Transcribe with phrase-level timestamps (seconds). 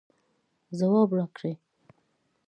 [0.77, 1.53] ځواب راکړئ